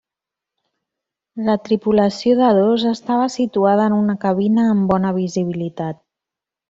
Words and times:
La 1.49 1.55
tripulació 1.67 2.37
de 2.39 2.49
dos 2.61 2.87
estava 2.93 3.29
situada 3.35 3.85
en 3.91 3.99
una 3.99 4.19
cabina 4.27 4.67
amb 4.71 4.93
bona 4.95 5.13
visibilitat. 5.23 6.05